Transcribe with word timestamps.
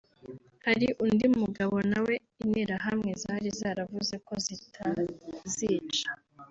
Hari 0.65 0.87
undi 1.05 1.25
mugabo 1.41 1.75
nawe 1.91 2.13
interahamwe 2.43 3.11
zari 3.21 3.49
zaravuze 3.59 4.15
ko 4.27 4.33
zitazica 4.45 6.09